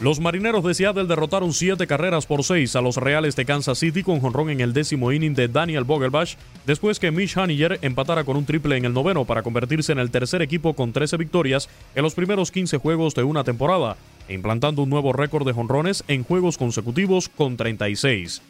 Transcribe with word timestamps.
Los 0.00 0.18
marineros 0.18 0.64
de 0.64 0.72
Seattle 0.72 1.04
derrotaron 1.04 1.52
siete 1.52 1.86
carreras 1.86 2.24
por 2.24 2.42
seis 2.42 2.74
a 2.74 2.80
los 2.80 2.96
Reales 2.96 3.36
de 3.36 3.44
Kansas 3.44 3.78
City 3.78 4.02
con 4.02 4.18
jonrón 4.20 4.48
en 4.48 4.62
el 4.62 4.72
décimo 4.72 5.12
inning 5.12 5.34
de 5.34 5.46
Daniel 5.46 5.84
Vogelbach, 5.84 6.36
después 6.64 6.98
que 6.98 7.10
Mitch 7.10 7.36
Haniger 7.36 7.78
empatara 7.82 8.24
con 8.24 8.38
un 8.38 8.46
triple 8.46 8.78
en 8.78 8.86
el 8.86 8.94
noveno 8.94 9.26
para 9.26 9.42
convertirse 9.42 9.92
en 9.92 9.98
el 9.98 10.10
tercer 10.10 10.40
equipo 10.40 10.72
con 10.72 10.94
13 10.94 11.18
victorias 11.18 11.68
en 11.94 12.02
los 12.02 12.14
primeros 12.14 12.50
15 12.50 12.78
juegos 12.78 13.14
de 13.14 13.24
una 13.24 13.44
temporada, 13.44 13.98
implantando 14.30 14.80
un 14.80 14.88
nuevo 14.88 15.12
récord 15.12 15.46
de 15.46 15.52
jonrones 15.52 16.02
en 16.08 16.24
juegos 16.24 16.56
consecutivos 16.56 17.28
con 17.28 17.58
36. 17.58 18.40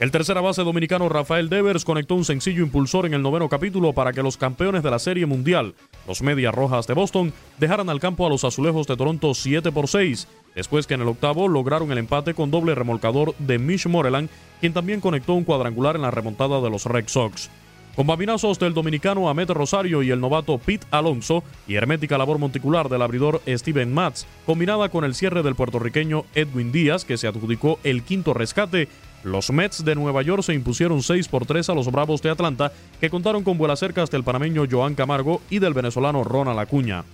El 0.00 0.12
tercera 0.12 0.40
base 0.40 0.62
dominicano 0.62 1.08
Rafael 1.08 1.48
Devers 1.48 1.84
conectó 1.84 2.14
un 2.14 2.24
sencillo 2.24 2.62
impulsor 2.62 3.04
en 3.04 3.14
el 3.14 3.22
noveno 3.22 3.48
capítulo 3.48 3.92
para 3.94 4.12
que 4.12 4.22
los 4.22 4.36
campeones 4.36 4.84
de 4.84 4.92
la 4.92 5.00
Serie 5.00 5.26
Mundial, 5.26 5.74
los 6.06 6.22
Medias 6.22 6.54
Rojas 6.54 6.86
de 6.86 6.94
Boston, 6.94 7.32
dejaran 7.58 7.90
al 7.90 7.98
campo 7.98 8.24
a 8.24 8.30
los 8.30 8.44
Azulejos 8.44 8.86
de 8.86 8.96
Toronto 8.96 9.34
7 9.34 9.72
por 9.72 9.88
6, 9.88 10.28
después 10.58 10.88
que 10.88 10.94
en 10.94 11.02
el 11.02 11.06
octavo 11.06 11.46
lograron 11.46 11.92
el 11.92 11.98
empate 11.98 12.34
con 12.34 12.50
doble 12.50 12.74
remolcador 12.74 13.32
de 13.38 13.60
Mitch 13.60 13.86
Moreland, 13.86 14.28
quien 14.58 14.72
también 14.72 15.00
conectó 15.00 15.34
un 15.34 15.44
cuadrangular 15.44 15.94
en 15.94 16.02
la 16.02 16.10
remontada 16.10 16.60
de 16.60 16.68
los 16.68 16.84
Red 16.84 17.04
Sox. 17.06 17.48
Con 17.94 18.08
babinazos 18.08 18.58
del 18.58 18.74
dominicano 18.74 19.28
Ahmed 19.28 19.50
Rosario 19.50 20.02
y 20.02 20.10
el 20.10 20.20
novato 20.20 20.58
Pete 20.58 20.84
Alonso 20.90 21.44
y 21.68 21.76
hermética 21.76 22.18
labor 22.18 22.38
monticular 22.38 22.88
del 22.88 23.02
abridor 23.02 23.40
Steven 23.46 23.94
Matz, 23.94 24.26
combinada 24.46 24.88
con 24.88 25.04
el 25.04 25.14
cierre 25.14 25.44
del 25.44 25.54
puertorriqueño 25.54 26.24
Edwin 26.34 26.72
Díaz, 26.72 27.04
que 27.04 27.18
se 27.18 27.28
adjudicó 27.28 27.78
el 27.84 28.02
quinto 28.02 28.34
rescate, 28.34 28.88
los 29.22 29.52
Mets 29.52 29.84
de 29.84 29.94
Nueva 29.94 30.22
York 30.22 30.42
se 30.42 30.54
impusieron 30.54 31.04
6 31.04 31.28
por 31.28 31.46
3 31.46 31.68
a 31.68 31.74
los 31.74 31.88
Bravos 31.92 32.20
de 32.20 32.30
Atlanta, 32.30 32.72
que 33.00 33.10
contaron 33.10 33.44
con 33.44 33.58
vuelas 33.58 33.78
cercas 33.78 34.10
del 34.10 34.24
panameño 34.24 34.64
Joan 34.68 34.96
Camargo 34.96 35.40
y 35.50 35.60
del 35.60 35.74
venezolano 35.74 36.24
Ronald 36.24 36.58
Acuña. 36.58 37.04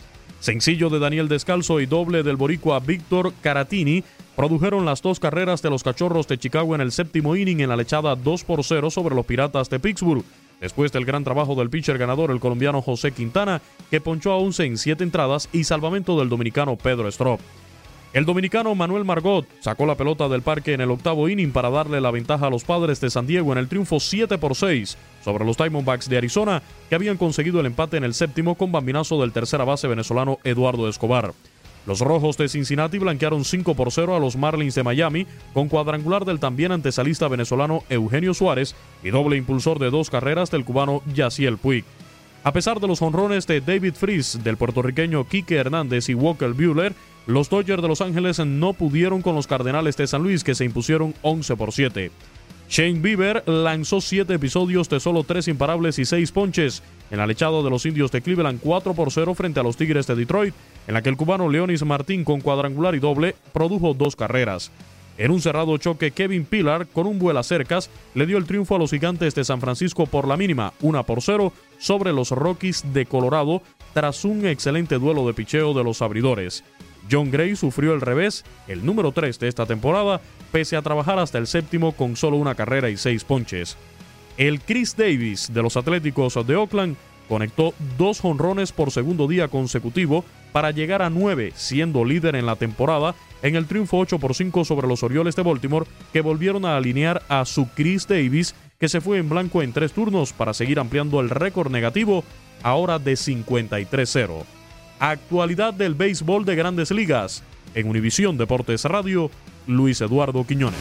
Sencillo 0.44 0.91
de 0.91 0.99
Daniel 0.99 1.27
Descalzo 1.27 1.81
y 1.81 1.87
doble 1.87 2.22
del 2.22 2.37
boricua 2.37 2.78
Víctor 2.78 3.32
Caratini 3.41 4.05
produjeron 4.37 4.84
las 4.84 5.00
dos 5.00 5.19
carreras 5.19 5.62
de 5.62 5.71
los 5.71 5.82
Cachorros 5.82 6.28
de 6.28 6.37
Chicago 6.37 6.75
en 6.75 6.82
el 6.82 6.93
séptimo 6.93 7.34
inning 7.34 7.60
en 7.60 7.71
la 7.71 7.77
lechada 7.77 8.15
2 8.15 8.44
por 8.44 8.62
0 8.62 8.91
sobre 8.91 9.15
los 9.15 9.25
Piratas 9.25 9.71
de 9.71 9.81
Pittsburgh. 9.81 10.22
Después 10.60 10.93
del 10.93 11.06
gran 11.06 11.25
trabajo 11.25 11.54
del 11.54 11.71
pitcher 11.71 11.97
ganador, 11.97 12.31
el 12.31 12.41
colombiano 12.41 12.83
José 12.83 13.12
Quintana, 13.12 13.62
que 13.91 14.03
ponchó 14.03 14.33
a 14.33 14.37
11 14.37 14.66
en 14.66 14.77
7 14.77 15.03
entradas 15.03 15.49
y 15.50 15.65
salvamento 15.65 16.19
del 16.19 16.28
dominicano 16.28 16.77
Pedro 16.77 17.09
Strop. 17.09 17.41
El 18.14 18.26
dominicano 18.26 18.72
Manuel 18.76 19.04
Margot 19.04 19.44
sacó 19.58 19.86
la 19.86 19.97
pelota 19.97 20.28
del 20.28 20.41
parque 20.41 20.72
en 20.72 20.80
el 20.80 20.92
octavo 20.92 21.28
inning 21.28 21.50
para 21.50 21.69
darle 21.69 22.00
la 22.00 22.12
ventaja 22.12 22.47
a 22.47 22.50
los 22.50 22.62
padres 22.62 23.00
de 23.00 23.10
San 23.10 23.26
Diego 23.26 23.50
en 23.50 23.58
el 23.58 23.66
triunfo 23.66 23.98
7 23.98 24.38
por 24.38 24.54
6 24.54 24.97
sobre 25.25 25.44
los 25.44 25.56
Diamondbacks 25.56 26.08
de 26.08 26.19
Arizona, 26.19 26.62
que 26.88 26.94
habían 26.94 27.16
conseguido 27.16 27.58
el 27.58 27.66
empate 27.66 27.97
en 27.97 28.04
el 28.04 28.14
séptimo 28.14 28.54
con 28.54 28.70
bambinazo 28.70 29.20
del 29.20 29.32
tercera 29.32 29.64
base 29.64 29.88
venezolano 29.88 30.38
Eduardo 30.44 30.88
Escobar. 30.88 31.34
Los 31.88 32.03
rojos 32.03 32.36
de 32.36 32.48
Cincinnati 32.48 32.98
blanquearon 32.98 33.44
5 33.44 33.74
por 33.74 33.91
0 33.91 34.14
a 34.14 34.20
los 34.20 34.36
Marlins 34.36 34.76
de 34.76 34.84
Miami 34.84 35.26
con 35.53 35.69
cuadrangular 35.69 36.24
del 36.24 36.38
también 36.38 36.70
antesalista 36.70 37.26
venezolano 37.26 37.82
Eugenio 37.88 38.32
Suárez 38.32 38.76
y 39.03 39.10
doble 39.10 39.38
impulsor 39.38 39.80
de 39.80 39.91
dos 39.91 40.08
carreras 40.08 40.53
del 40.53 40.64
cubano 40.64 41.03
Yaciel 41.12 41.58
Puig. 41.58 41.84
A 42.44 42.53
pesar 42.53 42.78
de 42.78 42.86
los 42.86 43.03
honrones 43.03 43.48
de 43.48 43.60
David 43.60 43.94
Fries, 43.94 44.44
del 44.44 44.56
puertorriqueño 44.56 45.26
Quique 45.26 45.56
Hernández 45.56 46.08
y 46.10 46.14
Walker 46.14 46.53
Buehler, 46.53 46.94
los 47.26 47.48
Dodgers 47.48 47.82
de 47.82 47.88
Los 47.88 48.00
Ángeles 48.00 48.38
no 48.44 48.72
pudieron 48.74 49.22
con 49.22 49.34
los 49.34 49.46
Cardenales 49.46 49.96
de 49.96 50.06
San 50.06 50.22
Luis 50.22 50.44
que 50.44 50.54
se 50.54 50.64
impusieron 50.64 51.14
11 51.22 51.56
por 51.56 51.72
7. 51.72 52.10
Shane 52.68 53.00
Bieber 53.00 53.42
lanzó 53.46 54.00
7 54.00 54.34
episodios 54.34 54.88
de 54.88 55.00
solo 55.00 55.22
3 55.24 55.48
imparables 55.48 55.98
y 55.98 56.04
6 56.04 56.32
ponches 56.32 56.82
en 57.10 57.18
la 57.18 57.26
lechada 57.26 57.62
de 57.62 57.70
los 57.70 57.86
indios 57.86 58.10
de 58.10 58.22
Cleveland 58.22 58.60
4 58.60 58.94
por 58.94 59.12
0 59.12 59.34
frente 59.34 59.60
a 59.60 59.62
los 59.62 59.76
Tigres 59.76 60.06
de 60.06 60.14
Detroit, 60.14 60.54
en 60.86 60.94
la 60.94 61.02
que 61.02 61.10
el 61.10 61.16
cubano 61.16 61.48
Leonis 61.48 61.84
Martín 61.84 62.24
con 62.24 62.40
cuadrangular 62.40 62.94
y 62.94 63.00
doble 63.00 63.36
produjo 63.53 63.94
dos 63.94 64.16
carreras. 64.16 64.70
En 65.16 65.30
un 65.30 65.41
cerrado 65.41 65.77
choque, 65.78 66.10
Kevin 66.10 66.44
Pillar, 66.44 66.88
con 66.88 67.06
un 67.06 67.20
vuelo 67.20 67.38
a 67.38 67.44
cercas, 67.44 67.88
le 68.15 68.27
dio 68.27 68.36
el 68.36 68.47
triunfo 68.47 68.74
a 68.74 68.78
los 68.78 68.91
gigantes 68.91 69.34
de 69.34 69.44
San 69.44 69.60
Francisco 69.60 70.06
por 70.06 70.27
la 70.27 70.36
mínima, 70.36 70.72
1 70.80 71.04
por 71.04 71.22
0, 71.22 71.53
sobre 71.78 72.12
los 72.12 72.30
Rockies 72.30 72.92
de 72.92 73.06
Colorado, 73.06 73.62
tras 73.92 74.24
un 74.24 74.44
excelente 74.44 74.98
duelo 74.98 75.24
de 75.27 75.34
picheo 75.34 75.72
de 75.72 75.84
los 75.84 76.03
abridores. 76.03 76.65
John 77.10 77.30
Gray 77.30 77.56
sufrió 77.56 77.95
el 77.95 78.01
revés, 78.01 78.45
el 78.68 78.84
número 78.84 79.12
3 79.12 79.39
de 79.39 79.48
esta 79.48 79.66
temporada, 79.66 80.21
pese 80.53 80.77
a 80.77 80.83
trabajar 80.83 81.18
hasta 81.18 81.39
el 81.39 81.47
séptimo 81.47 81.92
con 81.92 82.16
solo 82.16 82.36
una 82.36 82.54
carrera 82.54 82.91
y 82.91 82.97
seis 82.97 83.24
ponches. 83.24 83.77
El 84.36 84.60
Chris 84.60 84.97
Davis 84.97 85.53
de 85.53 85.62
los 85.62 85.77
Atléticos 85.77 86.34
de 86.47 86.56
Oakland 86.56 86.97
conectó 87.28 87.74
dos 87.97 88.21
jonrones 88.21 88.72
por 88.72 88.91
segundo 88.91 89.28
día 89.28 89.48
consecutivo 89.48 90.24
para 90.53 90.71
llegar 90.71 91.03
a 91.03 91.10
nueve, 91.10 91.53
siendo 91.54 92.04
líder 92.04 92.36
en 92.36 92.47
la 92.47 92.56
temporada 92.56 93.15
en 93.42 93.56
el 93.56 93.66
triunfo 93.66 93.98
8 93.98 94.18
por 94.18 94.34
5 94.34 94.65
sobre 94.65 94.89
los 94.89 95.03
Orioles 95.03 95.36
de 95.36 95.42
Baltimore, 95.42 95.86
que 96.12 96.21
volvieron 96.21 96.65
a 96.65 96.77
alinear 96.77 97.22
a 97.28 97.45
su 97.45 97.68
Chris 97.74 98.06
Davis, 98.06 98.54
que 98.78 98.89
se 98.89 99.01
fue 99.01 99.18
en 99.18 99.28
blanco 99.28 99.62
en 99.62 99.72
tres 99.72 99.92
turnos 99.92 100.33
para 100.33 100.54
seguir 100.54 100.78
ampliando 100.78 101.21
el 101.21 101.30
récord 101.30 101.71
negativo, 101.71 102.24
ahora 102.62 102.98
de 102.98 103.12
53-0. 103.12 104.45
Actualidad 105.10 105.74
del 105.74 105.95
béisbol 105.95 106.45
de 106.45 106.56
grandes 106.56 106.91
ligas. 106.91 107.42
En 107.74 107.89
Univisión 107.89 108.39
Deportes 108.39 108.84
Radio, 108.84 109.30
Luis 109.66 110.01
Eduardo 110.01 110.47
Quiñones. 110.47 110.78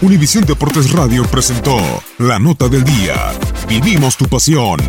Univisión 0.00 0.44
Deportes 0.44 0.92
Radio 0.92 1.22
presentó 1.24 1.78
la 2.18 2.38
nota 2.38 2.68
del 2.68 2.84
día. 2.84 3.14
Vivimos 3.68 4.16
tu 4.16 4.26
pasión. 4.26 4.80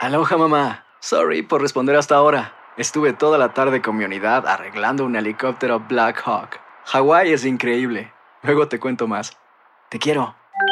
Aloha 0.00 0.36
mamá. 0.36 0.84
Sorry 1.00 1.42
por 1.42 1.60
responder 1.60 1.96
hasta 1.96 2.16
ahora. 2.16 2.54
Estuve 2.76 3.12
toda 3.12 3.38
la 3.38 3.54
tarde 3.54 3.80
con 3.82 3.96
mi 3.96 4.04
unidad 4.04 4.48
arreglando 4.48 5.04
un 5.04 5.16
helicóptero 5.16 5.80
Black 5.80 6.22
Hawk. 6.24 6.60
Hawái 6.86 7.32
es 7.32 7.44
increíble. 7.44 8.12
Luego 8.42 8.68
te 8.68 8.80
cuento 8.80 9.06
más. 9.06 9.36
Te 9.90 9.98
quiero. 9.98 10.34